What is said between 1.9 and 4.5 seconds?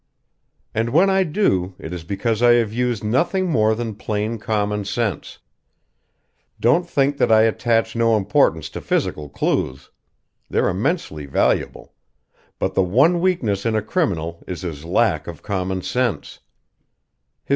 is because I have used nothing more than plain